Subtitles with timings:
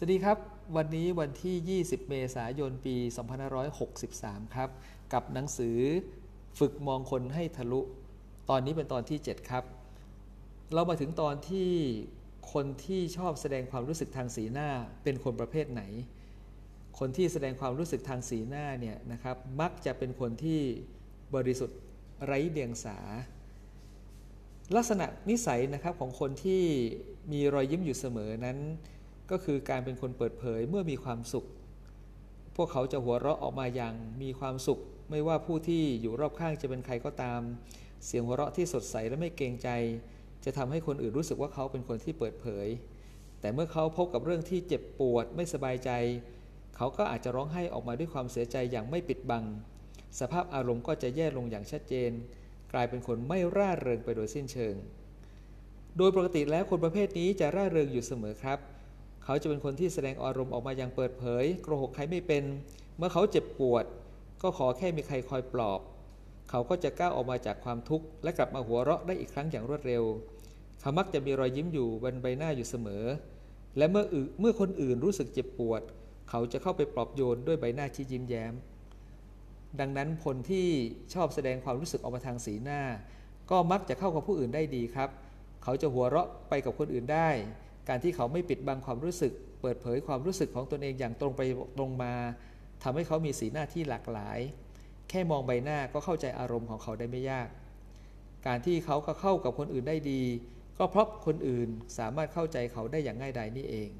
[0.00, 0.38] สวัสดีครับ
[0.76, 2.96] วันนี้วันที่ 20 เมษายน ปี
[3.76, 4.70] 2563 ครับ
[5.12, 5.78] กับหนังสือ
[6.58, 7.80] ฝึกมองคนให้ทะลุ
[8.50, 9.64] ตอนนี้เป็นตอนที่ 7 ครับ
[10.74, 11.70] เรามาถึงตอนที่
[12.52, 14.68] คนที่ชอบแสดงความรู้สึกทางสีหน้า
[15.02, 15.82] เป็นคนประเภทไหน
[16.98, 20.60] คนที่แสดงความรู้สึกทางสีหน้าเนี่ยนะครับ มักจะเป็นคนที่
[21.34, 21.78] บริสุทธิ์
[22.24, 22.98] ไร้เดียงสา
[24.76, 26.62] ลักษณะนิสัยนะครับของคนที่
[27.32, 28.58] มีรอยยิ้มอยู่เสมอนั้น
[29.30, 31.46] ก็คือการเป็นคนเปิดเผยเมื่อมีความสุข
[32.56, 37.40] พวกเขาจะหัวเราะออกมาอย่างมีความสุข ไม่ว่าผู้ที่อยู่รอบข้างจะเป็นใครก็ตาม
[38.06, 39.68] เสียงหัวเราะที่สดใสและไม่เกรงใจ
[40.44, 42.66] จะทำให้คนอื่นรู้สึกว่าเขาเป็นคนที่เปิดเผย
[43.40, 45.90] แต่เมื่อเขาพบกับเรื่องที่เจ็บปวดไม่สบายใจ
[46.76, 49.44] เขาก็อาจจะร้องไห้ออกมาด้วยความเสียใจอย่างไม่ปิดบัง
[50.20, 52.10] สภาพอารมณ์ก็จะแย่ลงอย่างชัดเจน
[52.72, 54.74] กลายเป็นคนไม่ร่าเริงไปโดยสิ้นเชิง
[55.96, 62.44] โดยปกติแล้วคนประเภทนี้จะร่าเริงอยู่เสมอครับเขาจะเป็นคนที่แสดงอารมณ์ออกมาอย่างเปิดเผยโกหกใครไม่เป็น
[62.96, 63.84] เมื่อเขาเจ็บปวด
[64.42, 65.80] ก็ขอแค่มีใครคอยปลอบ
[66.50, 70.04] เขาก็จะก้าวออกมาจากความทุกข์และกลับมาหัวเราะได้อีกครั้งอย่างรวดเร็ว
[70.80, 73.04] เขามักจะมีรอยยิ้มอยู่บนใบหน้าอยู่เสมอ
[73.76, 74.04] และเมื่อ
[74.40, 75.82] เมื่อคนอื่นรู้สึกเจ็บปวด
[76.30, 78.54] เขาจะเข้าไปปลอบโยนด้วยใบหน้าที่ยิ้มแย้ม
[79.80, 80.66] ดังนั้นคนที่
[81.14, 82.80] ชอบแสดงความรู้สึกออกมาทางสีหน้า
[83.50, 85.10] ก็มักจะเข้ากับผู้อื่นได้ดีครับ
[85.62, 87.28] เขาจะหัวเราะไปกับคนอื่นได้
[87.88, 91.42] การที่เขาไม่ปิดบังความรู้สึก เปิดเผยความรู้สึกของตนเองอย่างตรงไป
[91.78, 92.14] ตรงมา
[92.82, 94.38] ทำให้เขามีสีหน้าที่หลากหลาย
[95.08, 97.48] แค่มองใบหน้าก็เข้าใจอารมณ์ของเขาได้ไม่ยาก
[98.46, 100.22] การที่เขาก็เข้ากับคนอื่นได้ดี
[100.78, 103.90] ก็เพราะคนอื่นสามารถเข้าใจเขาได้อย่างง่ายดายนี่เอง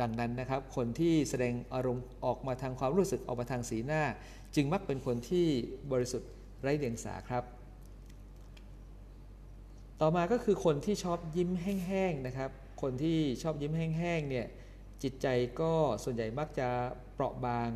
[0.00, 4.02] ดังนั้นนะครับ คนที่แสดงอารมณ์ออกมาทางความรู้สึกออกมาทางสีหน้า
[4.54, 5.46] จึงมักเป็นคนที่
[5.92, 6.30] บริสุทธิ์
[6.62, 7.44] ไร้เดียงสาครับ
[10.00, 12.50] ต่อมาก็คือคนที่ชอบยิ้มแห้งๆนะครับ
[12.82, 14.46] คนที่ชอบยิ้มแห้งๆเนี่ย
[15.02, 15.26] จิตใจ
[15.60, 15.72] ก็
[16.04, 16.68] ส่วนใหญ่มักจะ
[17.14, 17.70] เปราะบาง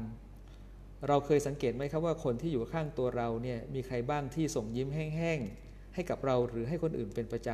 [1.08, 7.48] เราเคยสังเกตไหมครับว่าคนที่อยู่ข้างตัวเราเนี่ยมีใครบ้างที่ส่งยิ้มแห้งๆให้กับเราหรือให้คนอื่นเป็นประจ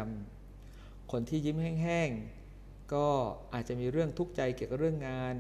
[0.55, 3.09] ำคนที่ยิ้มแห้งๆก็
[3.55, 5.35] อาจจะมีเรื่องทุกข์ใจเกี่ยวกับเรื่องงาน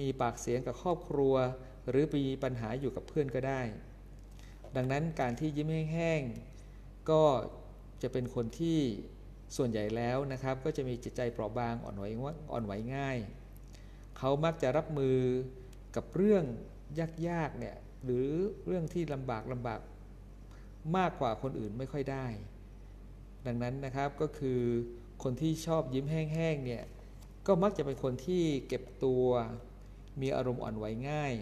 [0.00, 1.34] มีปากเสียงกับครอบครัว
[1.88, 3.62] หรือมีปัญหาอยู่กับเพื่อนก็ได้
[4.76, 7.22] ดังนั้นการที่ยิ้มแห้งๆก็
[8.02, 8.78] จะเป็นคนที่
[9.56, 12.04] ส่วนใหญ่แล้วนะครับก็จะมีจิตใจเปราะบางอ่อนไหว
[12.52, 13.18] อ่อนไหวง่าย
[14.18, 15.18] เขามักจะรับมือ
[15.96, 16.44] กับเรื่อง
[17.28, 18.28] ยากๆเนี่ยหรือ
[18.66, 19.80] เรื่องที่ลำบากลำบาก
[20.96, 22.26] มากกว่าคนอื่นไม่ค่อยได้
[23.46, 24.60] ดังนั้นนะครับก็คือ
[25.22, 26.82] คนที่ชอบยิ้มแห้งๆเนี่ย
[27.46, 29.26] ก็มักจะเป็นคนที่เก็บตัว
[30.20, 31.34] มีอารมณ์อ่อนไหวง่าย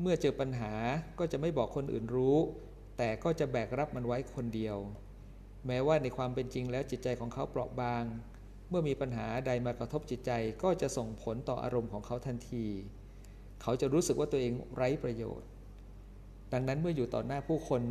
[0.00, 0.72] เมื่อเจอปัญหา
[1.18, 2.38] ก็จะไม่บอกคนอื่นรู้
[2.98, 4.76] แต่ก็จะแบกรับมันไว้คนเดียว
[5.66, 8.04] แม้ว่าในความเป็นจริงแล้วจิตใจของเขาเปราะบาง
[8.68, 10.30] เมื่อมีปัญหาใดมากระทบจิตใจ
[10.62, 12.66] ก็จะส่งผลต่ออารมณ์ของเขาทันที
[13.62, 15.48] เขาจะรู้สึกว่าตัวเองไร้ประโยชน์
[16.52, 17.82] ดังนั้นเมื่ออยู่ต่อหน้าผู้คน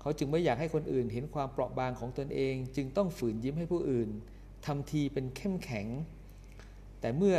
[0.00, 4.08] เขาจึงไม่อยากให้คนอื่นเห็นความเปราะบางของตนเอง จึงต้องฝืนยิ้มให้ผู้อื่น
[4.66, 5.86] ทำทีเป็นเข้มแข็ง
[7.00, 7.36] แต่เมื่อ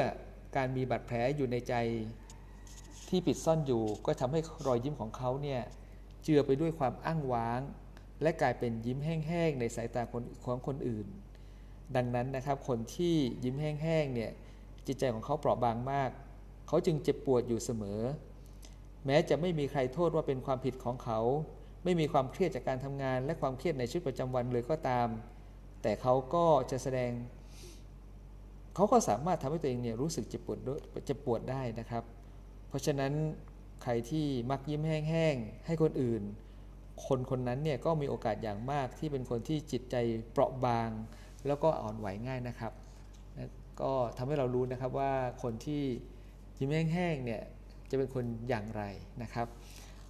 [0.56, 1.74] การมีบาดแผลอยู่ในใจ
[3.10, 5.62] ที่ปิดซ่อนอยู่ก็ทำให้รอยยิ้มของเขาเนี่ย
[6.24, 7.62] เจือไปด้วยความอ้างว้าง
[8.22, 10.02] และกลายเป็นยิ้มแห้งๆในสายตา
[10.46, 11.08] ของคนอื่น
[11.96, 14.32] ดังนั้นนะครับคนที่ยิ้มแห้งๆเนี่ย
[14.88, 16.10] จิตใจของเขาเปราะบางมาก
[16.68, 18.02] เขาจึงเจ็บปวดอยู่เสมอ
[19.06, 21.20] แม้จะไม่มีใครโทษว่าเป็นความผิดของเขา
[21.84, 25.08] ไม่มีความเครียดจากการทำงาน และความเครียดในชีวิตประจำวันเลยก็ตาม
[25.82, 27.12] แต่เขาก็จะแสดง
[28.76, 30.60] เขาก็สามารถทำให้ตัวเองเนี่ยรู้สึกเจ็บปวด
[31.06, 32.04] เจ็บปวดได้นะครับ
[32.68, 33.14] เพราะฉะนั้น
[33.84, 36.24] ใครที่มักยิ้มแห้งๆให้คนอื่น
[37.08, 39.96] คนคนนั้นเนี่ยก็มีโอกาสอย่างมากที่เป็นคนที่จิตใจ
[40.32, 40.90] เปราะบาง
[41.48, 42.74] แล้วก็อ่อนไหวง่ายนะครับ
[43.82, 45.84] ก็ทำให้เรารู้นะครับว่าคนที่
[46.58, 47.42] ยิ้มแห้งๆเนี่ย
[47.90, 48.84] จะเป็นคนอย่างไร
[49.22, 49.48] นะครับ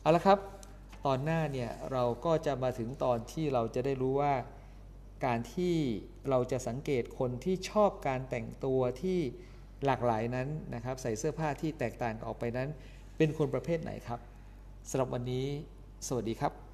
[0.02, 0.40] เอาละครับ
[1.06, 4.34] ตอนหน้าเนี่ยเราก็จะมาถึงตอนที่เราจะได้รู้ว่า
[5.26, 5.76] การที่
[6.30, 9.20] เราจะสังเกตคนที่ชอบการแต่งตัวที่
[9.86, 12.70] หลากหลายนั้นนะครับ ใส่เสื้อผ้าที่แตกต่างออกไปนั้น
[13.18, 14.20] เป็นคนประเภทไหนครับ
[14.90, 15.46] สำหรับวันนี้
[16.08, 16.69] สวัสดีครับ